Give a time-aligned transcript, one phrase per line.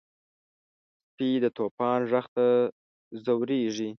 [1.07, 2.45] سپي د طوفان غږ ته
[3.23, 3.89] ځورېږي.